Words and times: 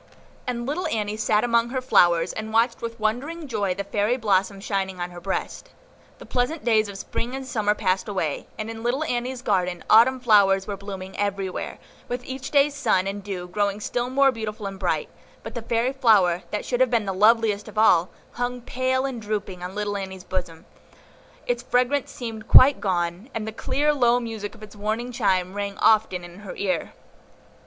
And 0.47 0.65
little 0.65 0.87
Annie 0.87 1.15
sat 1.15 1.43
among 1.43 1.69
her 1.69 1.79
flowers, 1.79 2.33
and 2.33 2.51
watched 2.51 2.81
with 2.81 2.99
wondering 2.99 3.47
joy 3.47 3.75
the 3.75 3.83
fairy 3.83 4.17
blossom 4.17 4.59
shining 4.59 4.99
on 4.99 5.11
her 5.11 5.21
breast. 5.21 5.69
The 6.17 6.25
pleasant 6.25 6.65
days 6.65 6.89
of 6.89 6.97
Spring 6.97 7.35
and 7.35 7.45
Summer 7.45 7.75
passed 7.75 8.07
away, 8.07 8.47
and 8.57 8.67
in 8.71 8.81
little 8.81 9.03
Annie's 9.03 9.43
garden 9.43 9.83
Autumn 9.91 10.19
flowers 10.19 10.65
were 10.65 10.75
blooming 10.75 11.15
everywhere, 11.19 11.77
with 12.07 12.25
each 12.25 12.49
day's 12.49 12.73
sun 12.73 13.05
and 13.05 13.23
dew 13.23 13.47
growing 13.47 13.79
still 13.79 14.09
more 14.09 14.31
beautiful 14.31 14.65
and 14.65 14.79
bright; 14.79 15.07
but 15.43 15.53
the 15.53 15.61
fairy 15.61 15.93
flower, 15.93 16.41
that 16.49 16.65
should 16.65 16.79
have 16.79 16.89
been 16.89 17.05
the 17.05 17.13
loveliest 17.13 17.67
of 17.67 17.77
all, 17.77 18.09
hung 18.31 18.59
pale 18.59 19.05
and 19.05 19.21
drooping 19.21 19.61
on 19.61 19.75
little 19.75 19.95
Annie's 19.95 20.23
bosom; 20.23 20.65
its 21.45 21.61
fragrance 21.61 22.09
seemed 22.09 22.47
quite 22.47 22.81
gone, 22.81 23.29
and 23.35 23.47
the 23.47 23.51
clear, 23.51 23.93
low 23.93 24.19
music 24.19 24.55
of 24.55 24.63
its 24.63 24.75
warning 24.75 25.11
chime 25.11 25.53
rang 25.53 25.77
often 25.77 26.23
in 26.23 26.39
her 26.39 26.55
ear. 26.55 26.93